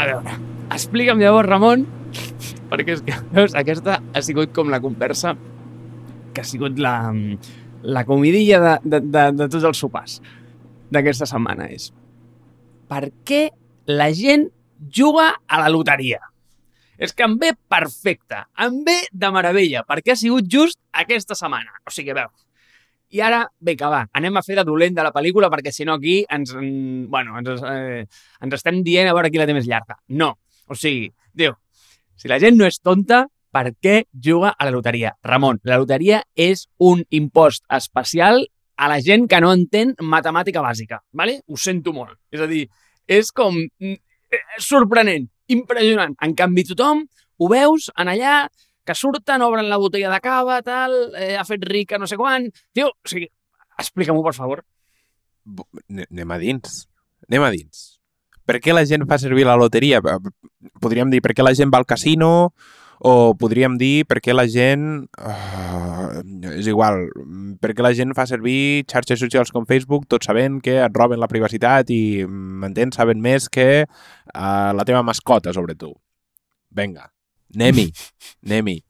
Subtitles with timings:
[0.00, 0.32] A veure,
[0.72, 1.82] explica'm llavors, Ramon,
[2.70, 5.34] perquè és que, veus, aquesta ha sigut com la conversa
[6.32, 7.12] que ha sigut la,
[7.84, 10.20] la comidilla de, de, de, de tots els sopars
[10.94, 11.90] d'aquesta setmana és
[12.90, 13.42] per què
[13.92, 14.48] la gent
[14.88, 16.22] juga a la loteria?
[17.00, 21.78] És que em ve perfecte, em ve de meravella, perquè ha sigut just aquesta setmana.
[21.86, 22.34] O sigui, veus,
[23.10, 25.96] i ara, que va, anem a fer de dolent de la pel·lícula perquè si no
[25.98, 28.06] aquí ens, mm, bueno, ens, eh,
[28.40, 29.98] ens estem dient a veure qui la té més llarga.
[30.08, 30.36] No.
[30.68, 31.56] O sigui, diu,
[32.16, 35.16] si la gent no és tonta, per què juga a la loteria?
[35.26, 38.44] Ramon, la loteria és un impost especial
[38.76, 41.40] a la gent que no entén matemàtica bàsica, ¿vale?
[41.48, 42.16] Ho sento molt.
[42.30, 42.68] És a dir,
[43.10, 43.96] és com mm,
[44.30, 46.14] eh, sorprenent, impressionant.
[46.22, 47.02] En canvi, tothom
[47.40, 48.44] ho veus en allà,
[48.90, 52.50] que surten, obren la botella de cava, tal, eh, ha fet rica no sé quan...
[52.74, 53.30] Tio, o sigui,
[53.78, 54.66] explica-m'ho, per favor.
[55.86, 56.84] Anem a dins.
[57.30, 57.86] Anem a dins.
[58.50, 60.00] Per què la gent fa servir la loteria?
[60.82, 62.50] Podríem dir per què la gent va al casino
[63.00, 65.06] o podríem dir per què la gent...
[65.16, 67.06] Uh, és igual.
[67.62, 71.22] Per què la gent fa servir xarxes socials com Facebook tot sabent que et roben
[71.22, 75.94] la privacitat i, m'entens, saben més que uh, la teva mascota, sobre tu.
[76.76, 77.08] Vinga,
[77.56, 77.88] anem-hi,
[78.50, 78.80] anem-hi.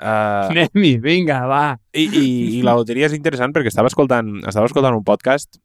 [0.00, 1.64] Uh, Anem-hi, vinga, va.
[1.92, 5.60] i, i, I la loteria és interessant perquè estava escoltant, estava escoltant un podcast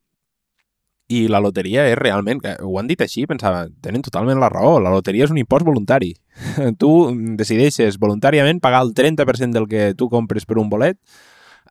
[1.08, 4.80] i la loteria és realment, que ho han dit així, pensava, tenen totalment la raó,
[4.82, 6.12] la loteria és un impost voluntari.
[6.82, 6.92] Tu
[7.40, 10.98] decideixes voluntàriament pagar el 30% del que tu compres per un bolet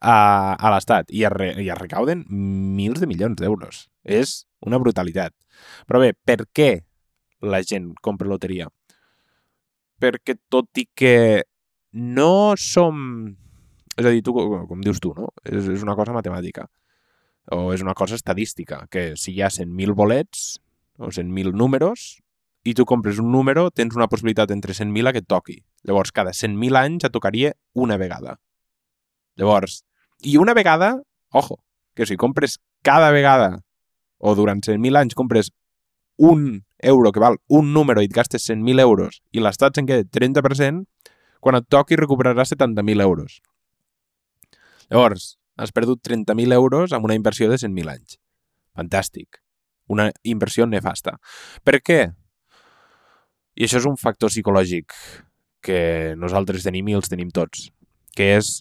[0.01, 3.89] a, a l'Estat i, es re, i es recauden mils de milions d'euros.
[4.05, 5.35] És una brutalitat.
[5.89, 6.71] Però bé, per què
[7.43, 8.71] la gent compra loteria?
[10.01, 11.43] Perquè tot i que
[11.95, 12.99] no som...
[13.95, 15.31] És a dir, tu, com dius tu, no?
[15.47, 16.67] És, és una cosa matemàtica.
[17.55, 20.59] O és una cosa estadística, que si hi ha 100.000 bolets
[20.99, 22.19] o 100.000 números
[22.65, 25.59] i tu compres un número, tens una possibilitat entre 100.000 a que et toqui.
[25.85, 28.39] Llavors, cada 100.000 anys et tocaria una vegada.
[29.39, 29.83] Llavors,
[30.25, 30.97] i una vegada,
[31.31, 31.61] ojo,
[31.95, 33.61] que si compres cada vegada
[34.19, 35.53] o durant 100.000 anys compres
[36.17, 40.07] un euro que val un número i et gastes 100.000 euros i l'estat se'n queda
[40.07, 40.85] 30%,
[41.45, 43.41] quan et toqui recuperaràs 70.000 euros.
[44.89, 48.19] Llavors, has perdut 30.000 euros amb una inversió de 100.000 anys.
[48.75, 49.41] Fantàstic.
[49.93, 51.19] Una inversió nefasta.
[51.65, 52.01] Per què?
[53.55, 54.97] I això és un factor psicològic
[55.65, 57.69] que nosaltres tenim i els tenim tots,
[58.17, 58.57] que és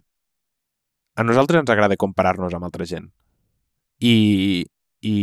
[1.16, 3.10] a nosaltres ens agrada comparar-nos amb altra gent.
[4.00, 4.66] I,
[5.02, 5.16] i,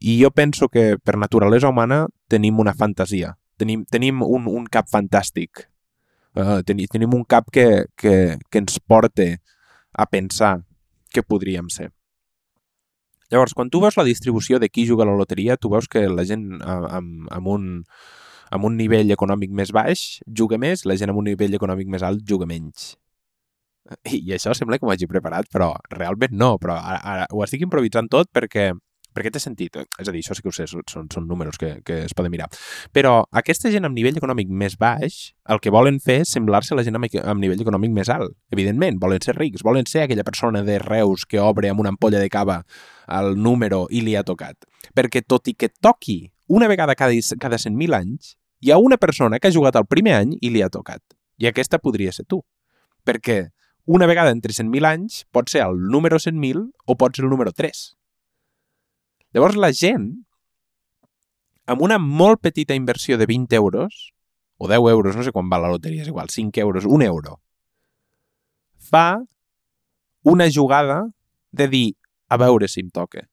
[0.00, 4.88] i jo penso que per naturalesa humana tenim una fantasia, tenim, tenim un, un cap
[4.92, 5.66] fantàstic,
[6.36, 9.28] uh, tenim, un cap que, que, que ens porta
[9.96, 10.58] a pensar
[11.12, 11.90] què podríem ser.
[13.32, 16.04] Llavors, quan tu veus la distribució de qui juga a la loteria, tu veus que
[16.06, 17.64] la gent amb, amb, un,
[18.54, 22.06] amb un nivell econòmic més baix juga més, la gent amb un nivell econòmic més
[22.06, 22.94] alt juga menys.
[24.06, 27.42] I, i això sembla que m'ho hagi preparat, però realment no, però ara, ara ho
[27.44, 28.72] estic improvisant tot perquè
[29.16, 29.78] perquè té sentit.
[29.98, 32.34] És a dir, això sí que ho sé, són, són números que, que es poden
[32.34, 32.50] mirar.
[32.94, 36.78] Però aquesta gent amb nivell econòmic més baix, el que volen fer és semblar-se a
[36.78, 38.36] la gent amb, amb nivell econòmic més alt.
[38.54, 42.20] Evidentment, volen ser rics, volen ser aquella persona de Reus que obre amb una ampolla
[42.22, 42.60] de cava
[43.18, 44.68] el número i li ha tocat.
[44.94, 49.38] Perquè tot i que toqui una vegada cada, cada 100.000 anys, hi ha una persona
[49.38, 51.02] que ha jugat el primer any i li ha tocat.
[51.38, 52.40] I aquesta podria ser tu.
[53.06, 53.48] Perquè
[53.86, 57.52] una vegada entre 100.000 anys pot ser el número 100.000 o pot ser el número
[57.52, 57.95] 3.
[59.36, 60.08] Llavors la gent,
[61.68, 63.98] amb una molt petita inversió de 20 euros,
[64.56, 67.34] o 10 euros, no sé quan va la loteria, és igual, 5 euros, 1 euro,
[68.80, 69.20] fa
[70.24, 71.02] una jugada
[71.52, 71.88] de dir,
[72.32, 73.26] a veure si em toca.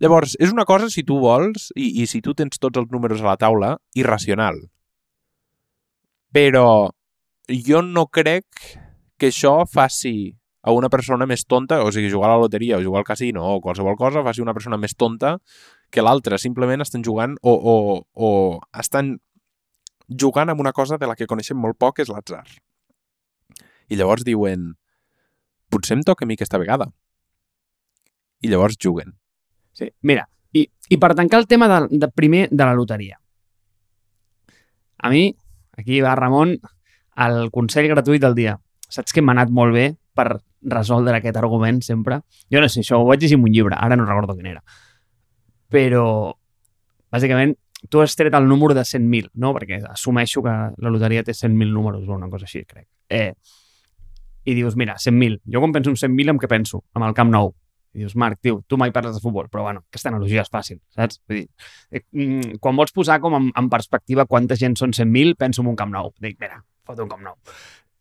[0.00, 3.20] Llavors, és una cosa, si tu vols, i, i si tu tens tots els números
[3.20, 4.62] a la taula, irracional.
[6.32, 6.88] Però
[7.68, 8.46] jo no crec
[9.20, 10.32] que això faci
[10.64, 13.44] a una persona més tonta, o sigui, jugar a la loteria o jugar al casino
[13.44, 15.36] o qualsevol cosa, faci una persona més tonta
[15.92, 16.38] que l'altra.
[16.40, 17.74] Simplement estan jugant o, o,
[18.16, 18.30] o
[18.80, 19.18] estan
[20.08, 22.46] jugant amb una cosa de la que coneixem molt poc, és l'atzar.
[23.92, 24.70] I llavors diuen,
[25.68, 26.88] potser em toca a mi aquesta vegada.
[28.40, 29.12] I llavors juguen.
[29.76, 30.24] Sí, mira,
[30.56, 33.18] i, i per tancar el tema de, de primer de la loteria.
[35.04, 35.26] A mi,
[35.76, 36.56] aquí va Ramon,
[37.20, 38.56] el consell gratuït del dia.
[38.88, 42.20] Saps que m'ha anat molt bé per resoldre aquest argument sempre?
[42.52, 44.62] Jo no sé, això ho vaig llegir en un llibre, ara no recordo quin era.
[45.74, 46.06] Però,
[47.12, 47.56] bàsicament,
[47.90, 49.52] tu has tret el número de 100.000, no?
[49.56, 52.86] Perquè assumeixo que la loteria té 100.000 números o una cosa així, crec.
[53.08, 53.32] Eh,
[54.44, 55.40] I dius, mira, 100.000.
[55.50, 56.84] Jo quan penso en 100.000, en què penso?
[56.94, 57.52] Amb el Camp Nou.
[57.94, 60.80] I dius, Marc, tio, tu mai parles de futbol, però bueno, aquesta analogia és fàcil,
[60.96, 61.20] saps?
[61.30, 61.46] Vull dir,
[61.92, 65.70] eh, mm, quan vols posar com en, en perspectiva quanta gent són 100.000, penso en
[65.70, 66.10] un Camp Nou.
[66.20, 67.38] Dic, mira, fot un Camp Nou.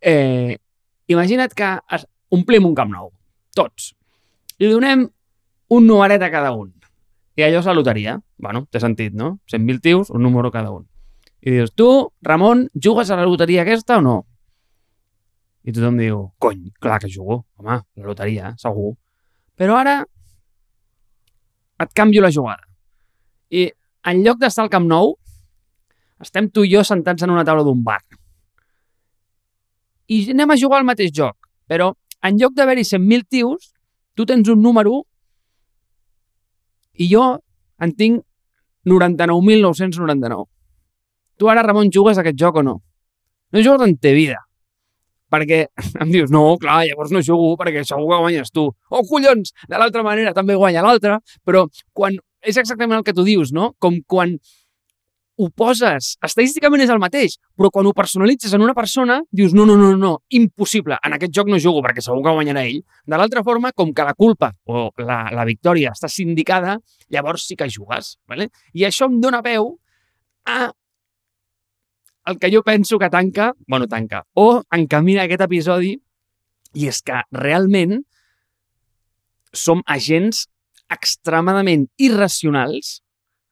[0.02, 0.58] Eh,
[1.14, 3.12] imagina't que es, omplim un Camp Nou,
[3.56, 3.92] tots,
[4.58, 5.06] i donem
[5.74, 6.72] un numeret a cada un.
[7.38, 8.18] I allò és la loteria.
[8.38, 9.40] Bueno, té sentit, no?
[9.50, 10.86] 100.000 tios, un número cada un.
[11.42, 11.88] I dius, tu,
[12.22, 14.18] Ramon, jugues a la loteria aquesta o no?
[15.64, 18.94] I tothom diu, cony, clar que jugo, home, la loteria, segur.
[19.58, 20.02] Però ara
[21.84, 22.68] et canvio la jugada.
[23.50, 23.70] I
[24.12, 25.16] en lloc d'estar al Camp Nou,
[26.24, 28.02] estem tu i jo sentats en una taula d'un bar.
[30.12, 31.94] I anem a jugar al mateix joc, però
[32.24, 33.74] en lloc d'haver-hi 100.000 tios,
[34.16, 35.04] tu tens un número
[36.94, 37.26] i jo
[37.84, 38.24] en tinc
[38.86, 40.46] 99.999.
[41.40, 42.80] Tu ara, Ramon, jugues a aquest joc o no?
[43.54, 44.40] No jugues en te vida.
[45.34, 45.66] Perquè
[46.04, 48.68] em dius, no, clar, llavors no jugo perquè segur que guanyes tu.
[48.90, 52.20] Oh, collons, de l'altra manera també guanya l'altre, però quan...
[52.44, 53.70] És exactament el que tu dius, no?
[53.80, 54.34] Com quan
[55.40, 59.66] ho poses, estadísticament és el mateix, però quan ho personalitzes en una persona, dius, no,
[59.66, 62.84] no, no, no, impossible, en aquest joc no jugo perquè segur que guanyarà ell.
[63.10, 66.78] De l'altra forma, com que la culpa o la, la victòria està sindicada,
[67.10, 68.18] llavors sí que jugues.
[68.30, 68.52] ¿vale?
[68.74, 69.74] I això em dóna peu
[70.46, 70.70] a
[72.26, 75.98] el que jo penso que tanca, bueno, tanca, o encamina aquest episodi,
[76.74, 78.00] i és que realment
[79.54, 80.48] som agents
[80.94, 83.02] extremadament irracionals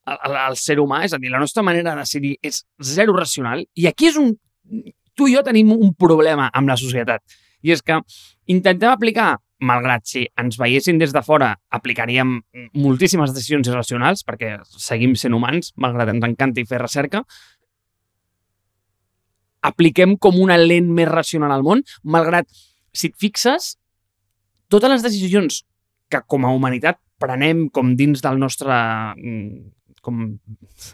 [0.05, 3.65] al, al ser humà, és a dir, la nostra manera de decidir és zero racional,
[3.75, 4.33] i aquí és un...
[5.17, 7.21] Tu i jo tenim un problema amb la societat,
[7.61, 7.97] i és que
[8.49, 12.39] intentem aplicar, malgrat si ens veiessin des de fora, aplicaríem
[12.73, 17.21] moltíssimes decisions irracionals, perquè seguim sent humans, malgrat ens encanti fer recerca,
[19.61, 22.47] apliquem com una lent més racional al món, malgrat,
[22.93, 23.75] si et fixes,
[24.71, 25.61] totes les decisions
[26.11, 29.59] que com a humanitat prenem com dins del nostre mm,
[30.01, 30.23] com,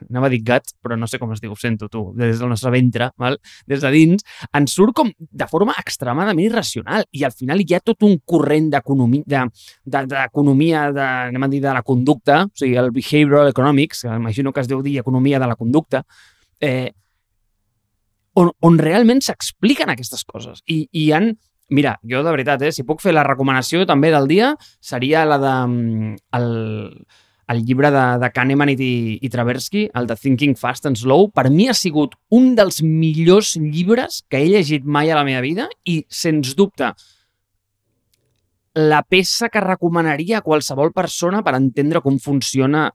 [0.10, 2.72] anava a dir gut, però no sé com es diu, sento tu, des del nostre
[2.74, 3.40] ventre, val?
[3.70, 4.28] des de dins,
[4.58, 8.70] ens surt com de forma extremadament irracional i al final hi ha tot un corrent
[8.74, 9.44] d'economia, de,
[9.86, 14.54] de, de, anem a dir, de la conducta, o sigui, el behavioral economics, que imagino
[14.54, 16.04] que es deu dir economia de la conducta,
[16.60, 16.92] eh,
[18.38, 20.64] on, on realment s'expliquen aquestes coses.
[20.68, 21.36] I, i han
[21.70, 25.36] Mira, jo de veritat, eh, si puc fer la recomanació també del dia, seria la
[25.42, 26.46] de mm, el,
[27.48, 31.30] el llibre de, de Kahneman i, i Tversky, el de Thinking Fast and Slow.
[31.32, 35.44] Per mi ha sigut un dels millors llibres que he llegit mai a la meva
[35.46, 36.92] vida i, sens dubte,
[38.78, 42.86] la peça que recomanaria a qualsevol persona per entendre com funciona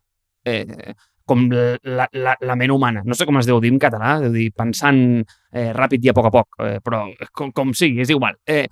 [0.47, 0.95] eh,
[1.27, 3.03] com la, la, la ment humana.
[3.07, 6.17] No sé com es deu dir en català, deu dir pensant eh, ràpid i a
[6.17, 8.37] poc a poc, eh, però com, com sigui, és igual.
[8.47, 8.67] Eh,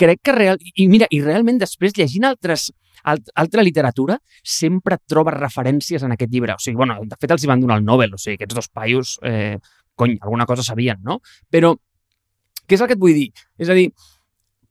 [0.00, 0.60] crec que real...
[0.74, 2.70] I mira, i realment després llegint altres,
[3.04, 6.56] alt, altra literatura sempre trobes referències en aquest llibre.
[6.56, 8.70] O sigui, bueno, de fet els hi van donar el Nobel, o sigui, aquests dos
[8.72, 9.58] paios, eh,
[10.00, 11.20] cony, alguna cosa sabien, no?
[11.52, 11.74] Però
[12.66, 13.30] què és el que et vull dir?
[13.60, 13.90] És a dir,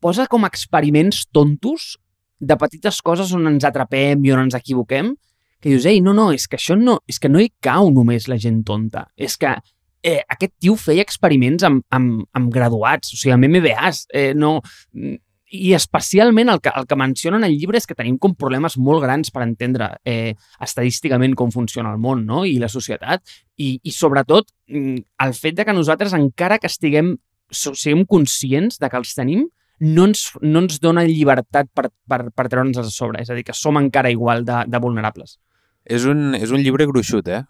[0.02, 1.98] posa com experiments tontos
[2.40, 5.12] de petites coses on ens atrapem i on ens equivoquem
[5.60, 8.30] que dius, ei, no, no, és que això no, és que no hi cau només
[8.32, 9.10] la gent tonta.
[9.20, 9.58] És que
[10.04, 14.60] eh, aquest tio feia experiments amb, amb, amb graduats, o sigui, amb MBAs, eh, no...
[15.50, 19.02] I especialment el que, el que mencionen al llibre és que tenim com problemes molt
[19.02, 22.44] grans per entendre eh, estadísticament com funciona el món no?
[22.46, 23.24] i la societat
[23.58, 27.16] i, i sobretot mm, el fet de que nosaltres encara que estiguem
[27.52, 29.48] siguem conscients de que els tenim,
[29.80, 33.24] no ens, no ens dona llibertat per, per, per treure'ns a sobre.
[33.24, 35.38] És a dir, que som encara igual de, de vulnerables.
[35.86, 37.44] És un, és un llibre gruixut, eh?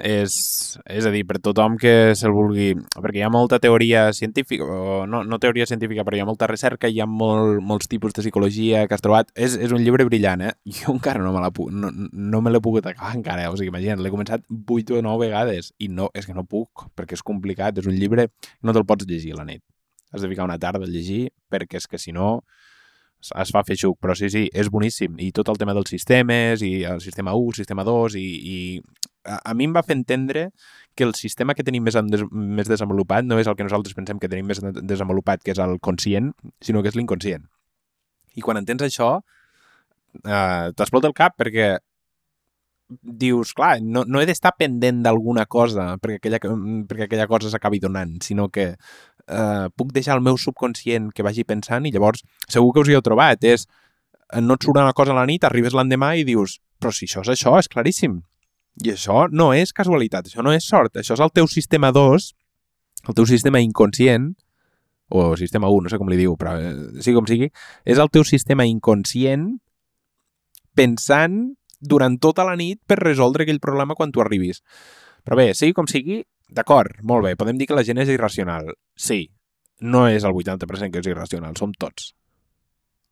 [0.00, 2.70] És, és a dir, per tothom que se'l vulgui...
[2.94, 6.48] Perquè hi ha molta teoria científica, o no, no teoria científica, però hi ha molta
[6.48, 9.32] recerca, hi ha molt, molts tipus de psicologia que has trobat.
[9.36, 10.54] És, és un llibre brillant, eh?
[10.80, 13.52] Jo encara no me l'he no, no me pogut acabar encara, eh?
[13.52, 16.86] o sigui, imagina't, l'he començat 8 o 9 vegades i no, és que no puc,
[16.96, 19.64] perquè és complicat, és un llibre que no te'l pots llegir a la nit.
[20.12, 22.42] Has de ficar una tarda a llegir, perquè és que si no
[23.22, 25.14] es fa fer xuc, però sí, sí, és boníssim.
[25.22, 28.56] I tot el tema dels sistemes, i el sistema 1, sistema 2, i, i
[29.24, 30.48] a, a mi em va fer entendre
[30.94, 34.20] que el sistema que tenim més, des, més desenvolupat no és el que nosaltres pensem
[34.20, 37.46] que tenim més desenvolupat, que és el conscient, sinó que és l'inconscient.
[38.36, 39.14] I quan entens això,
[40.24, 41.76] eh, t'explota el cap perquè
[43.00, 46.40] dius, clar, no, no he d'estar pendent d'alguna cosa perquè aquella,
[46.88, 51.46] perquè aquella cosa s'acabi donant, sinó que eh, puc deixar el meu subconscient que vagi
[51.48, 54.92] pensant i llavors segur que us hi heu trobat, és eh, no et surt una
[54.92, 58.20] cosa a la nit, arribes l'endemà i dius però si això és això, és claríssim.
[58.80, 62.30] I això no és casualitat, això no és sort, això és el teu sistema 2,
[63.08, 64.32] el teu sistema inconscient,
[65.12, 66.72] o sistema 1, no sé com li diu, però eh,
[67.04, 67.50] sigui com sigui,
[67.84, 69.50] és el teu sistema inconscient
[70.72, 71.52] pensant
[71.82, 74.62] durant tota la nit per resoldre aquell problema quan tu arribis.
[75.26, 78.72] Però bé, sigui com sigui, d'acord, molt bé, podem dir que la gent és irracional.
[78.96, 79.26] Sí,
[79.82, 82.14] no és el 80% que és irracional, som tots.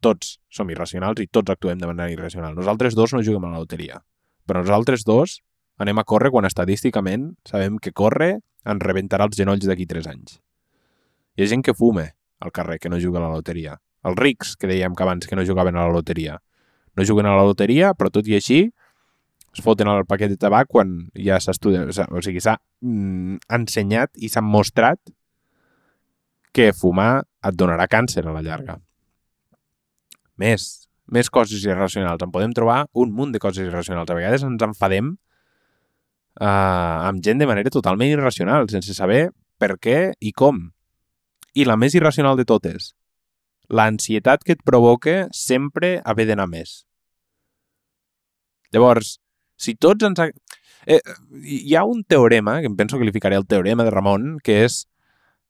[0.01, 2.57] Tots som irracionals i tots actuem de manera irracional.
[2.57, 4.01] Nosaltres dos no juguem a la loteria,
[4.49, 5.43] però nosaltres dos
[5.81, 8.35] anem a córrer quan estadísticament sabem que córrer
[8.69, 10.37] ens rebentarà els genolls d'aquí 3 anys.
[11.37, 12.11] Hi ha gent que fume
[12.41, 13.79] al carrer, que no juga a la loteria.
[14.05, 16.39] Els rics, que dèiem que abans que no jugaven a la loteria.
[16.97, 18.61] No juguen a la loteria, però tot i així
[19.51, 24.31] es foten el paquet de tabac quan ja s'estudia, o sigui, s'ha mm, ensenyat i
[24.31, 25.01] s'ha mostrat
[26.55, 28.77] que fumar et donarà càncer a la llarga.
[30.41, 32.23] Més, més coses irracionals.
[32.23, 34.11] En podem trobar un munt de coses irracionals.
[34.11, 35.15] A vegades ens enfadem
[36.41, 39.29] uh, amb gent de manera totalment irracional, sense saber
[39.61, 40.71] per què i com.
[41.55, 42.95] I la més irracional de totes,
[43.71, 46.85] l'ansietat que et provoca sempre haver d'anar més.
[48.73, 49.19] Llavors,
[49.59, 50.23] si tots ens...
[50.87, 51.01] Eh,
[51.45, 54.63] hi ha un teorema, que em penso que li ficaré el teorema de Ramon, que
[54.65, 54.85] és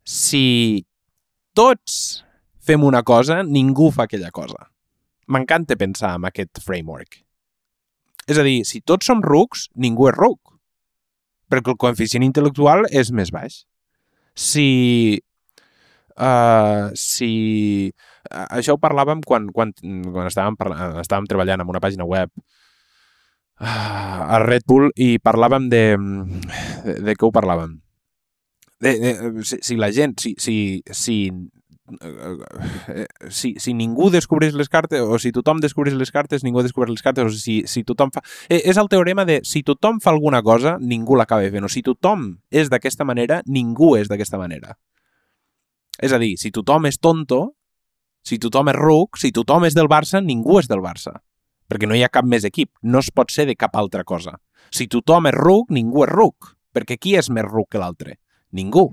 [0.02, 0.82] si
[1.54, 2.24] tots
[2.64, 4.66] fem una cosa, ningú fa aquella cosa.
[5.30, 7.20] M'encanta pensar en aquest framework.
[8.26, 10.50] És a dir, si tots som rucs, ningú és ruc
[11.50, 13.64] perquè el coeficient intel·lectual és més baix.
[14.34, 15.20] Si...
[16.20, 17.30] Uh, si...
[18.28, 22.32] Uh, això ho parlàvem quan, quan, quan estàvem, parlant, estàvem treballant en una pàgina web
[23.60, 25.84] uh, a Red Bull i parlàvem de...
[26.84, 27.78] De, de què ho parlàvem?
[28.80, 29.14] De, de,
[29.44, 30.56] si, si la gent, si, si,
[30.96, 31.16] si
[33.30, 37.04] si, si ningú descobreix les cartes, o si tothom descobreix les cartes, ningú descobreix les
[37.04, 38.22] cartes, o si, si tothom fa...
[38.48, 41.82] Eh, és el teorema de si tothom fa alguna cosa, ningú l'acaba fent, o si
[41.86, 44.76] tothom és d'aquesta manera, ningú és d'aquesta manera.
[46.00, 47.42] És a dir, si tothom és tonto,
[48.24, 51.18] si tothom és ruc, si tothom és del Barça, ningú és del Barça.
[51.70, 54.38] Perquè no hi ha cap més equip, no es pot ser de cap altra cosa.
[54.70, 58.18] Si tothom és ruc, ningú és ruc, perquè qui és més ruc que l'altre?
[58.52, 58.90] Ningú.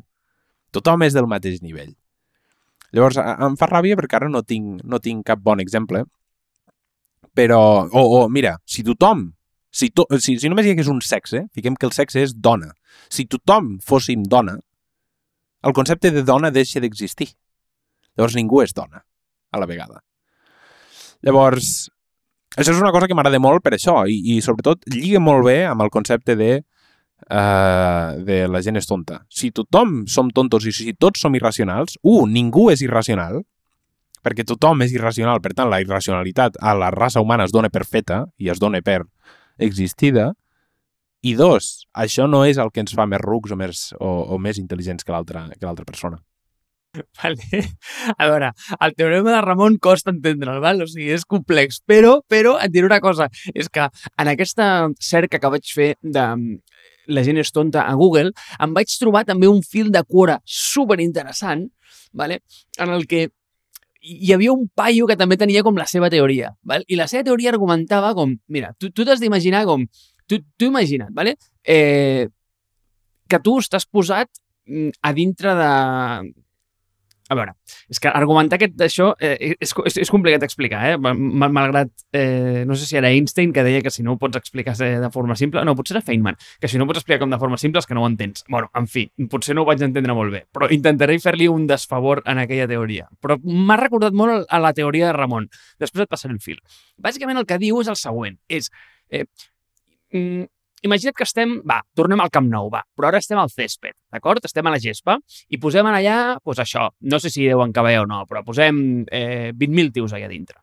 [0.72, 1.96] Tothom és del mateix nivell.
[2.98, 6.02] Llavors, em fa ràbia perquè ara no tinc, no tinc cap bon exemple,
[7.38, 9.28] però, o, oh, mira, si tothom,
[9.70, 12.72] si, to, si, si només hi hagués un sexe, fiquem que el sexe és dona,
[13.14, 14.56] si tothom fóssim dona,
[15.68, 17.30] el concepte de dona deixa d'existir.
[18.18, 19.04] Llavors ningú és dona,
[19.54, 20.02] a la vegada.
[21.22, 21.92] Llavors,
[22.56, 25.60] això és una cosa que m'agrada molt per això, i, i sobretot lliga molt bé
[25.70, 26.52] amb el concepte de
[27.26, 29.22] uh, de la gent és tonta.
[29.30, 33.42] Si tothom som tontos i si tots som irracionals, un, uh, ningú és irracional,
[34.24, 37.86] perquè tothom és irracional, per tant, la irracionalitat a la raça humana es dona per
[37.88, 39.04] feta i es dona per
[39.58, 40.34] existida,
[41.26, 44.38] i dos, això no és el que ens fa més rucs o més, o, o
[44.40, 46.20] més intel·ligents que l'altra persona.
[47.22, 47.64] Vale.
[48.18, 50.82] A veure, el teorema de Ramon costa entendre'l, val?
[50.84, 55.42] o sigui, és complex, però, però et diré una cosa, és que en aquesta cerca
[55.42, 56.26] que vaig fer de
[57.08, 61.00] la gent és tonta a Google, em vaig trobar també un fil de quora super
[61.04, 61.68] interessant,
[62.14, 62.42] vale?
[62.78, 63.28] en el que
[64.08, 66.54] hi havia un paio que també tenia com la seva teoria.
[66.64, 66.86] Val?
[66.88, 69.84] I la seva teoria argumentava com, mira, tu, tu t'has d'imaginar com,
[70.28, 71.36] tu, tu imagina't, vale?
[71.64, 72.28] eh,
[73.28, 74.30] que tu estàs posat
[74.68, 75.72] mm, a dintre de,
[77.30, 77.54] a veure,
[77.92, 80.98] és que argumentar aquest això eh, és, és, és complicat d'explicar, eh?
[80.98, 84.76] Malgrat, eh, no sé si era Einstein que deia que si no ho pots explicar
[84.78, 87.42] de forma simple, no, potser era Feynman, que si no ho pots explicar com de
[87.42, 88.44] forma simple és que no ho entens.
[88.48, 92.24] bueno, en fi, potser no ho vaig entendre molt bé, però intentaré fer-li un desfavor
[92.26, 93.08] en aquella teoria.
[93.22, 95.50] Però m'ha recordat molt a la teoria de Ramon.
[95.80, 96.60] Després et passaré el fil.
[96.98, 98.72] Bàsicament el que diu és el següent, és...
[99.10, 99.26] Eh,
[100.14, 100.48] mm,
[100.86, 104.46] imagina't que estem, va, tornem al Camp Nou, va, però ara estem al césped, d'acord?
[104.46, 105.18] Estem a la gespa
[105.50, 108.80] i posem allà, doncs això, no sé si deuen caber o no, però posem
[109.12, 110.60] eh, 20.000 tios allà dintre.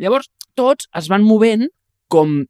[0.00, 1.68] Llavors, tots es van movent
[2.10, 2.40] com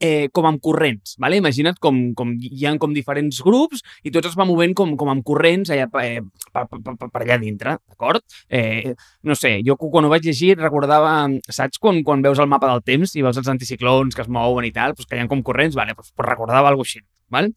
[0.00, 1.38] eh, com amb corrents, ¿vale?
[1.40, 5.10] imagina't com, com hi ha com diferents grups i tots es van movent com, com
[5.12, 6.20] amb corrents allà, eh,
[6.52, 8.24] per, per, per, per allà dintre, d'acord?
[8.48, 11.14] Eh, no sé, jo quan ho vaig llegir recordava,
[11.48, 14.68] saps quan, quan veus el mapa del temps i veus els anticiclons que es mouen
[14.68, 17.50] i tal, doncs que hi ha com corrents, vale, doncs recordava alguna cosa així, val?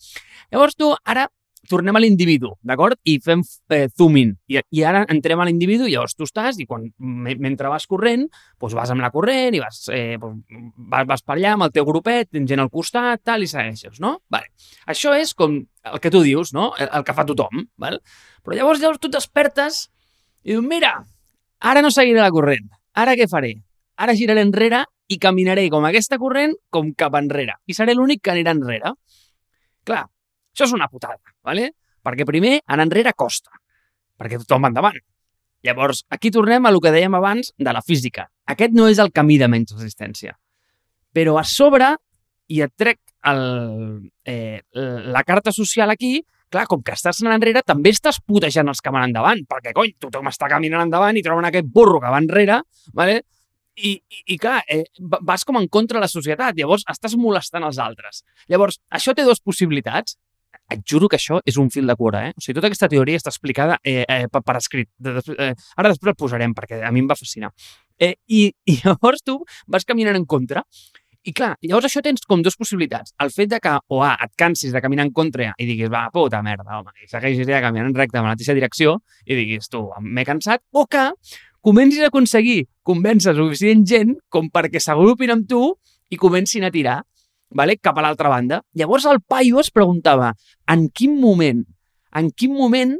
[0.51, 1.27] Llavors tu ara
[1.71, 2.99] tornem a l'individu, d'acord?
[3.07, 4.33] I fem eh, zoom in.
[4.51, 8.27] I, I ara entrem a l'individu i llavors tu estàs i quan, mentre vas corrent,
[8.59, 11.87] doncs vas amb la corrent i vas, eh, vas, vas per allà amb el teu
[11.87, 14.17] grupet, tens gent al costat, tal, i segueixes, no?
[14.31, 14.51] Vale.
[14.91, 16.71] Això és com el que tu dius, no?
[16.77, 17.99] El, el que fa tothom, val?
[18.45, 19.87] Però llavors, llavors tu despertes
[20.43, 20.95] i dius, mira,
[21.59, 22.69] ara no seguiré la corrent.
[22.97, 23.55] Ara què faré?
[24.01, 27.57] Ara giraré enrere i caminaré com aquesta corrent com cap enrere.
[27.67, 28.95] I seré l'únic que anirà enrere.
[29.87, 30.05] Clar,
[30.51, 31.72] això és una putada, ¿vale?
[32.01, 33.53] perquè primer, anar enrere costa,
[34.20, 35.00] perquè tothom va endavant.
[35.65, 38.25] Llavors, aquí tornem a lo que dèiem abans de la física.
[38.50, 40.34] Aquest no és el camí de menys resistència.
[41.13, 41.91] Però a sobre,
[42.50, 42.98] i et trec
[43.29, 43.43] el,
[44.25, 48.81] eh, la carta social aquí, clar, com que estàs anant enrere, també estàs putejant els
[48.81, 52.20] que van endavant, perquè, cony, tothom està caminant endavant i troben aquest burro que va
[52.20, 52.58] enrere,
[52.98, 53.22] ¿vale?
[53.77, 57.63] I, i, i clar, eh, vas com en contra de la societat, llavors estàs molestant
[57.63, 58.25] els altres.
[58.51, 60.17] Llavors, això té dues possibilitats.
[60.71, 62.33] Et juro que això és un fil de cura, eh?
[62.37, 64.89] O sigui, tota aquesta teoria està explicada eh, eh, per, per escrit.
[65.03, 67.51] Eh, ara després el posarem, perquè a mi em va fascinar.
[67.99, 70.63] Eh, i, I llavors tu vas caminant en contra
[71.21, 73.13] i clar, llavors això tens com dues possibilitats.
[73.21, 76.07] El fet de que, o A, et cansis de caminar en contra i diguis, va,
[76.13, 78.97] puta merda, home, i segueixis ja caminant en recte en la mateixa direcció
[79.27, 81.11] i diguis, tu, m'he cansat, o que
[81.61, 85.61] comencis a aconseguir convèncer suficient gent com perquè s'agrupin amb tu
[86.09, 87.03] i comencin a tirar
[87.51, 87.77] vale?
[87.77, 88.62] cap a l'altra banda.
[88.74, 90.34] Llavors el paio es preguntava,
[90.67, 91.63] en quin moment,
[92.15, 92.98] en quin moment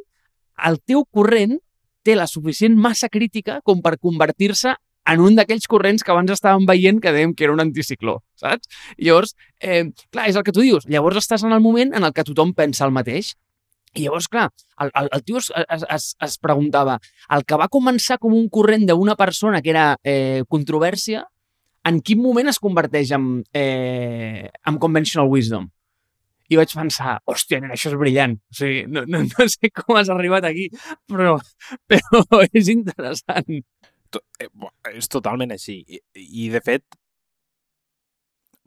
[0.68, 1.58] el teu corrent
[2.06, 4.76] té la suficient massa crítica com per convertir-se
[5.12, 8.70] en un d'aquells corrents que abans estàvem veient que dèiem que era un anticicló, saps?
[8.98, 10.86] Llavors, eh, clar, és el que tu dius.
[10.88, 13.34] Llavors estàs en el moment en el que tothom pensa el mateix.
[13.94, 17.00] I llavors, clar, el, el, el tio es, es, es preguntava,
[17.36, 21.26] el que va començar com un corrent d'una persona que era eh, controvèrsia,
[21.88, 25.70] en quin moment es converteix en, eh, en conventional wisdom?
[26.52, 28.36] I vaig pensar, hòstia, nen, això és brillant.
[28.52, 30.68] O sigui, no, no, no sé com has arribat aquí,
[31.08, 31.38] però,
[31.88, 33.62] però és interessant
[34.40, 34.50] eh,
[34.92, 35.80] és totalment així.
[35.88, 36.84] I, I, de fet,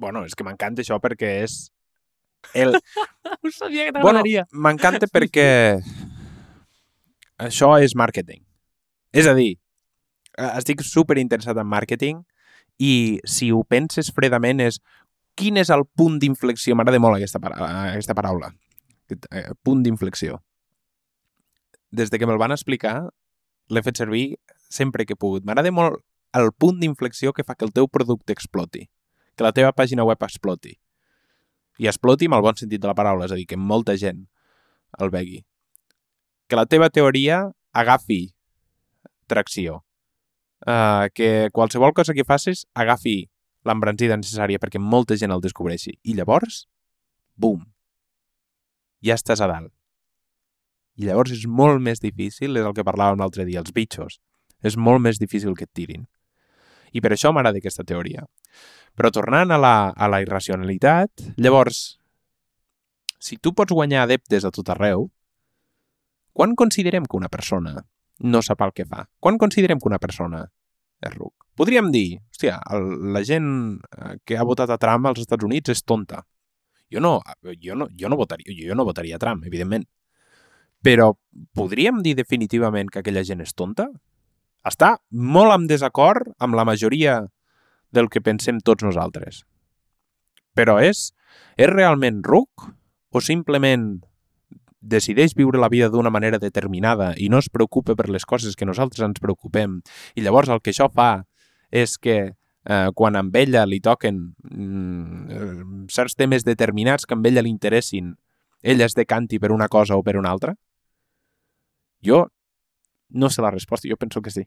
[0.01, 1.59] bueno, és que m'encanta això perquè és
[2.55, 2.79] el...
[3.43, 4.47] Ho sabia que t'agradaria.
[4.49, 5.49] Bueno, m'encanta perquè
[7.45, 8.43] això és màrqueting.
[9.15, 9.55] És a dir,
[10.39, 12.25] eh, estic super interessat en màrqueting
[12.79, 14.81] i si ho penses fredament és
[15.39, 16.75] quin és el punt d'inflexió?
[16.75, 17.59] M'agrada molt aquesta, para
[17.91, 18.53] aquesta paraula.
[19.11, 20.41] Eh, punt d'inflexió.
[21.95, 23.11] Des de que me'l van explicar,
[23.71, 24.27] l'he fet servir
[24.71, 25.45] sempre que he pogut.
[25.47, 26.03] M'agrada molt
[26.35, 28.89] el punt d'inflexió que fa que el teu producte exploti,
[29.37, 30.75] que la teva pàgina web exploti.
[31.79, 34.25] I exploti amb el bon sentit de la paraula, és a dir, que molta gent
[34.99, 35.45] el vegui.
[36.51, 38.35] Que la teva teoria agafi
[39.31, 39.84] tracció.
[40.65, 43.27] Uh, que qualsevol cosa que facis agafi
[43.69, 45.99] l'embranzida necessària perquè molta gent el descobreixi.
[46.09, 46.65] I llavors,
[47.37, 47.67] bum,
[49.05, 49.73] ja estàs a dalt.
[50.97, 54.21] I llavors és molt més difícil, és el que parlàvem l'altre dia, els bitxos
[54.65, 56.07] és molt més difícil que et tirin.
[56.95, 58.25] I per això m'agrada aquesta teoria.
[58.97, 61.99] Però tornant a la, a la irracionalitat, llavors,
[63.19, 65.09] si tu pots guanyar adeptes a tot arreu,
[66.35, 67.83] quan considerem que una persona
[68.21, 69.05] no sap el que fa?
[69.21, 70.45] Quan considerem que una persona
[71.05, 71.35] és ruc?
[71.59, 73.51] Podríem dir, hòstia, el, la gent
[73.97, 76.23] eh, que ha votat a Trump als Estats Units és tonta.
[76.93, 77.19] Jo no,
[77.63, 79.87] jo no, jo no, votaria, jo no votaria Trump, evidentment.
[80.85, 81.15] Però
[81.57, 83.89] podríem dir definitivament que aquella gent és tonta?
[84.65, 87.21] està molt en desacord amb la majoria
[87.95, 89.45] del que pensem tots nosaltres.
[90.57, 91.11] Però és,
[91.61, 92.69] és realment ruc
[93.15, 94.01] o simplement
[94.85, 98.69] decideix viure la vida d'una manera determinada i no es preocupa per les coses que
[98.69, 99.81] nosaltres ens preocupem
[100.15, 101.25] i llavors el que això fa
[101.73, 107.43] és que eh, quan amb ella li toquen mm, certs temes determinats que amb ella
[107.43, 108.15] li interessin,
[108.63, 110.55] ella es decanti per una cosa o per una altra?
[112.05, 112.27] Jo
[113.15, 114.45] no sé la resposta, jo penso que sí.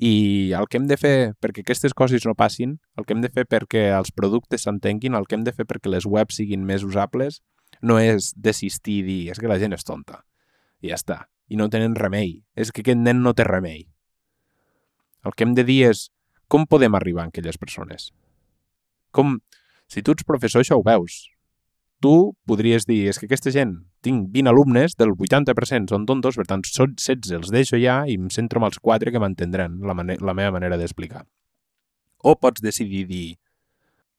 [0.00, 3.28] I el que hem de fer perquè aquestes coses no passin, el que hem de
[3.28, 6.86] fer perquè els productes s'entenguin, el que hem de fer perquè les webs siguin més
[6.86, 7.42] usables,
[7.82, 10.22] no és desistir i dir és que la gent és tonta.
[10.80, 11.18] I ja està.
[11.50, 12.38] I no tenen remei.
[12.54, 13.88] És que aquest nen no té remei.
[15.24, 16.08] El que hem de dir és
[16.50, 18.10] com podem arribar a aquelles persones?
[19.14, 19.38] Com,
[19.90, 21.26] si tu ets professor, això ho veus
[22.00, 26.46] tu podries dir, és que aquesta gent, tinc 20 alumnes, del 80% són tontos, per
[26.48, 29.94] tant, són 16, els deixo ja i em centro en els 4 que m'entendran la,
[29.94, 31.26] la meva manera d'explicar.
[32.24, 33.36] O pots decidir dir,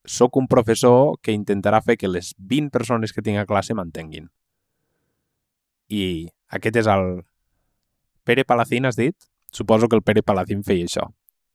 [0.05, 4.29] sóc un professor que intentarà fer que les 20 persones que tinc a classe m'entenguin.
[5.89, 7.21] I aquest és el...
[8.23, 9.15] Pere Palacín, has dit?
[9.51, 11.07] Suposo que el Pere Palacín feia això.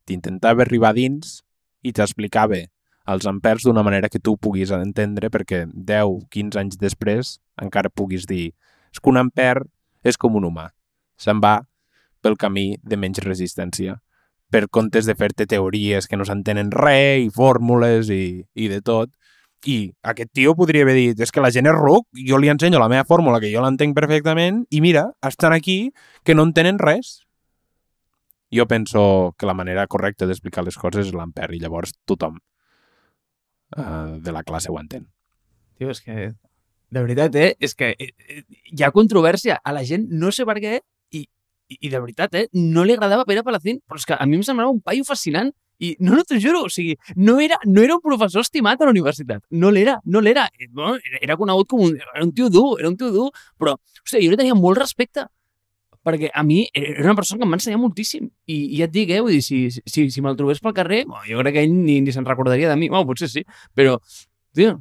[0.07, 1.41] T'intentava arribar dins
[1.83, 2.65] i t'explicava
[3.07, 8.51] els ampers d'una manera que tu puguis entendre perquè 10-15 anys després encara puguis dir
[8.91, 9.63] és que un amper
[10.07, 10.71] és com un humà.
[11.17, 11.61] Se'n va
[12.23, 14.01] pel camí de menys resistència
[14.51, 19.11] per comptes de fer-te teories que no s'entenen res i fórmules i, i de tot.
[19.67, 22.79] I aquest tio podria haver dit, és que la gent és ruc, jo li ensenyo
[22.79, 25.91] la meva fórmula, que jo l'entenc perfectament, i mira, estan aquí
[26.23, 27.27] que no entenen res.
[28.55, 32.39] Jo penso que la manera correcta d'explicar les coses és l'ampere, i llavors tothom
[33.77, 35.09] uh, de la classe ho entén.
[35.77, 36.31] Tio, és que,
[36.91, 37.57] de veritat, eh?
[37.59, 39.59] És que eh, eh, hi ha controvèrsia.
[39.65, 40.79] A la gent no sé per què
[41.69, 44.45] i de veritat, eh, no li agradava Pere Palacín, però és que a mi em
[44.47, 47.97] semblava un paio fascinant i no, no t'ho juro, o sigui, no era, no era
[47.99, 49.43] un professor estimat a la universitat.
[49.51, 50.47] No l'era, no l'era.
[50.59, 53.77] Eh, Bueno, era conegut com un, era un tio dur, era un tio dur, però,
[54.03, 55.27] hòstia, jo li tenia molt respecte
[56.07, 58.29] perquè a mi era una persona que em va ensenyar moltíssim.
[58.47, 61.01] I, i ja et dic, eh, vull dir, si, si, si me'l trobés pel carrer,
[61.09, 62.89] bueno, jo crec que ell ni, ni se'n recordaria de mi.
[62.93, 63.43] Bueno, potser sí,
[63.75, 63.97] però,
[64.55, 64.77] tio,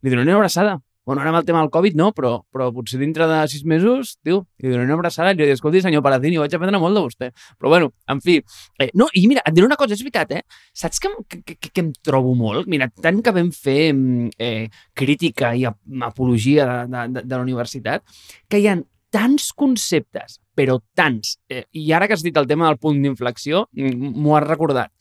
[0.00, 0.78] li donaré una abraçada.
[1.04, 4.12] Bueno, ara amb el tema del Covid no, però, però potser dintre de sis mesos,
[4.22, 7.02] tio, li donaré una abraçada i li diré, escolti, senyor Palacini, vaig aprendre molt de
[7.02, 7.30] vostè.
[7.58, 8.36] Però bueno, en fi.
[8.78, 10.44] Eh, no, i mira, et diré una cosa, és veritat, eh?
[10.78, 12.70] Saps que, que, que, que em trobo molt?
[12.70, 17.34] Mira, tant que vam fer mm, eh, crítica i ap- apologia de, de, de, de
[17.34, 18.06] la universitat,
[18.48, 18.78] que hi ha
[19.12, 23.66] tants conceptes, però tants, eh, i ara que has dit el tema del punt d'inflexió,
[23.74, 24.94] mm, m'ho has recordat,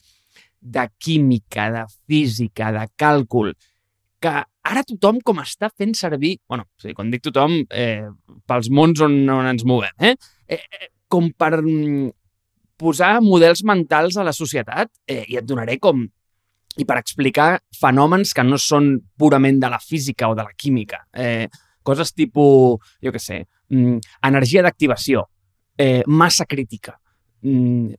[0.61, 3.53] de química, de física, de càlcul,
[4.21, 4.31] que
[4.71, 8.07] ara tothom com està fent servir, bueno, o sigui, quan dic tothom, eh,
[8.47, 10.13] pels mons on, on ens movem, eh?
[10.47, 12.12] Eh, eh, com per mm,
[12.81, 16.05] posar models mentals a la societat, eh, i et donaré com
[16.79, 21.01] i per explicar fenòmens que no són purament de la física o de la química.
[21.12, 21.49] Eh,
[21.84, 23.97] coses tipus, jo què sé, mm,
[24.29, 25.25] energia d'activació,
[25.77, 26.99] eh, massa crítica,
[27.41, 27.93] mm,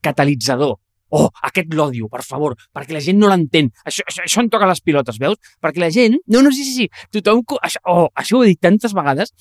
[0.00, 0.78] catalitzador,
[1.10, 3.70] oh, aquest l'odio, per favor, perquè la gent no l'entén.
[3.84, 5.38] Això, això, això em toca les pilotes, veus?
[5.62, 6.18] Perquè la gent...
[6.32, 6.88] No, no, sí, sí, sí.
[7.14, 7.44] Tothom...
[7.62, 9.32] Això, oh, això ho he dit tantes vegades.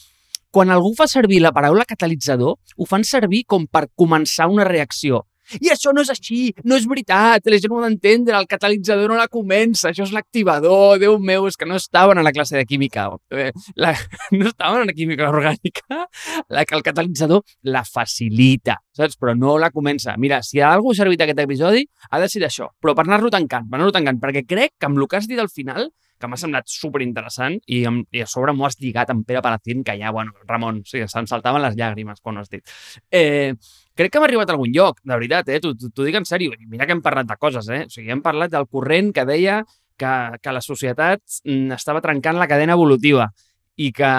[0.56, 5.26] Quan algú fa servir la paraula catalitzador, ho fan servir com per començar una reacció.
[5.60, 9.12] I això no és així, no és veritat, la gent ho ha d'entendre, el catalitzador
[9.12, 12.58] no la comença, això és l'activador, Déu meu, és que no estaven a la classe
[12.58, 13.94] de química, eh, la,
[14.40, 16.06] no estaven en la química orgànica,
[16.50, 17.44] la que el catalitzador
[17.76, 19.20] la facilita, saps?
[19.22, 20.16] Però no la comença.
[20.22, 23.70] Mira, si algú ha servit aquest episodi, ha de ser això, però per anar-lo tancant,
[23.70, 26.40] per anar-lo tancant, perquè crec que amb el que has dit al final, que m'ha
[26.40, 30.12] semblat superinteressant i, amb, i a sobre m'ho has lligat amb Pere Palacín, que ja,
[30.16, 32.76] bueno, Ramon, sigui, se'm saltaven les llàgrimes quan ho has dit.
[33.12, 33.54] Eh,
[33.96, 35.60] crec que hem arribat a algun lloc, de veritat, eh?
[35.64, 36.56] T'ho dic en sèrio.
[36.56, 37.84] I Mira que hem parlat de coses, eh?
[37.86, 39.62] O sigui, hem parlat del corrent que deia
[39.98, 43.30] que, que la societat mm, estava trencant la cadena evolutiva
[43.76, 44.12] i que,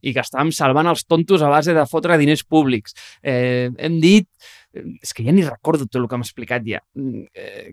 [0.00, 2.96] i que estàvem salvant els tontos a base de fotre diners públics.
[3.22, 4.28] Eh, hem dit...
[4.76, 6.82] És que ja ni recordo tot el que hem explicat ja.
[6.96, 7.72] Mm, Eh,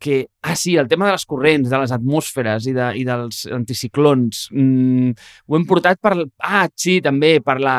[0.00, 3.42] que, ah, sí, el tema de les corrents, de les atmosferes i, de, i dels
[3.52, 5.10] anticiclons, mm,
[5.46, 6.14] ho hem portat per...
[6.40, 7.76] Ah, sí, també, per la,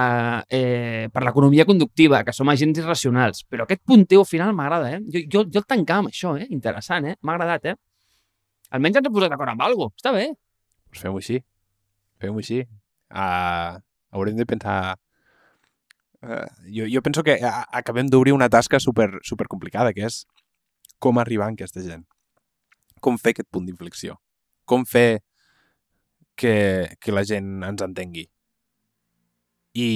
[0.47, 3.41] eh, per conductiva, que som agents irracionals.
[3.49, 4.99] Però aquest punteo final m'agrada, eh?
[5.09, 6.45] Jo, jo, jo el tancava amb això, eh?
[6.53, 7.15] Interessant, eh?
[7.25, 7.75] M'ha agradat, eh?
[8.71, 9.99] Almenys ens hem posat d'acord amb alguna cosa.
[10.03, 10.27] Està bé.
[10.91, 11.39] Pues fem-ho així.
[12.21, 12.61] Fem-ho així.
[13.09, 13.81] Uh,
[14.13, 14.77] haurem de pensar...
[16.21, 20.21] Uh, jo, jo penso que uh, acabem d'obrir una tasca super, super complicada, que és
[21.01, 22.05] com arribar a aquesta gent.
[23.01, 24.15] Com fer aquest punt d'inflexió.
[24.69, 25.21] Com fer
[26.37, 26.53] que,
[27.01, 28.27] que la gent ens entengui.
[29.73, 29.89] I,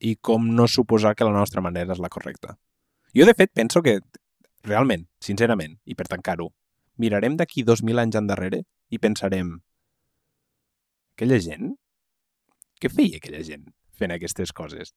[0.00, 2.56] I com no suposar que la nostra manera és la correcta.
[3.16, 3.98] Jo, de fet, penso que,
[4.68, 6.50] realment, sincerament, i per tancar-ho,
[7.02, 8.62] mirarem d'aquí 2.000 anys endarrere
[8.94, 9.56] i pensarem
[11.16, 11.72] aquella gent?
[12.78, 13.64] Què feia aquella gent
[13.98, 14.92] fent aquestes coses?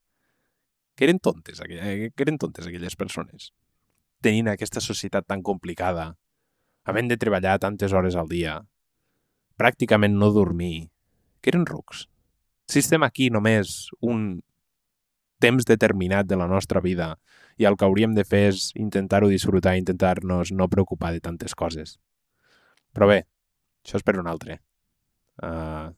[0.96, 3.52] Que eren tontes, aqu- que eren tontes aquelles persones.
[4.22, 6.12] Tenint aquesta societat tan complicada,
[6.86, 8.60] havent de treballar tantes hores al dia,
[9.58, 10.90] pràcticament no dormir,
[11.42, 12.08] que eren rucs.
[12.70, 14.42] Si estem aquí només un
[15.42, 17.16] temps determinat de la nostra vida
[17.58, 21.98] i el que hauríem de fer és intentar-ho disfrutar, intentar-nos no preocupar de tantes coses.
[22.94, 23.24] Però bé,
[23.82, 24.60] això és per un altre.
[25.42, 25.90] Uh,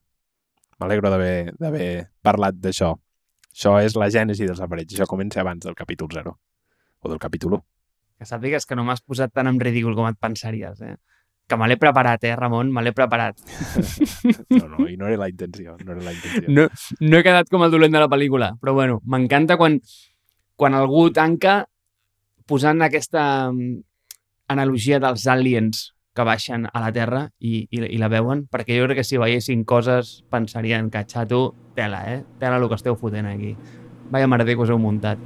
[0.79, 2.93] M'alegro d'haver parlat d'això.
[3.53, 4.95] Això és la gènesi dels aparells.
[4.95, 6.33] Això comença abans del capítol 0.
[7.03, 7.72] O del capítol 1.
[8.23, 10.93] Que sàpigues que no m'has posat tan en ridícul com et pensaries, eh?
[11.51, 12.69] Que me l'he preparat, eh, Ramon?
[12.71, 13.35] Me l'he preparat.
[14.53, 15.73] No, no, i no era la intenció.
[15.83, 16.47] No era la intenció.
[16.47, 16.63] No,
[17.01, 19.75] no he quedat com el dolent de la pel·lícula, però bueno, m'encanta quan,
[20.55, 21.65] quan algú tanca
[22.47, 23.81] posant aquesta mm,
[24.55, 28.87] analogia dels aliens que baixen a la Terra i, i, i la veuen, perquè jo
[28.87, 31.43] crec que si veiessin coses pensarien que xato,
[31.75, 32.21] tela, eh?
[32.39, 33.57] Tela el que esteu fotent aquí.
[34.15, 35.19] Vaya merder que us heu muntat.